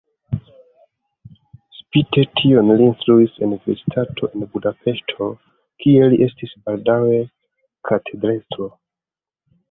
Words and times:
Spite 1.79 2.23
tion 2.39 2.71
li 2.79 2.87
instruis 2.91 3.35
en 3.47 3.53
universitato 3.57 4.29
en 4.29 4.45
Budapeŝto, 4.55 5.27
kie 5.83 6.07
li 6.15 6.19
estis 6.29 6.55
baldaŭe 6.71 7.19
katedrestro. 7.91 8.71